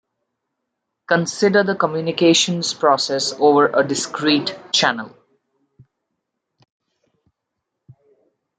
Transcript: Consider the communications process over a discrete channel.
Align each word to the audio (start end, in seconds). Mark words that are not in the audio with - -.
Consider 1.07 1.61
the 1.63 1.75
communications 1.75 2.73
process 2.73 3.33
over 3.33 3.67
a 3.67 3.87
discrete 3.87 4.57
channel. 4.73 5.15